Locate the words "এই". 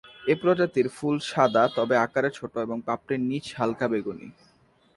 0.23-0.37